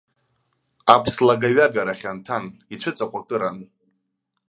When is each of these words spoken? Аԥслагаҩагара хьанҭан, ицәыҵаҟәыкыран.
Аԥслагаҩагара 0.93 1.93
хьанҭан, 1.99 2.45
ицәыҵаҟәыкыран. 2.73 3.57